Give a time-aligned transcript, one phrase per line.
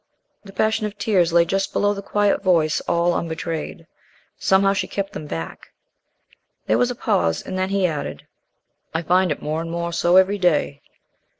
[0.43, 3.85] The passion of tears lay just below the quiet voice all unbetrayed.
[4.35, 5.67] Somehow she kept them back.
[6.65, 8.25] There was a pause, and then he added:
[8.95, 10.81] "I find it more and more so every day."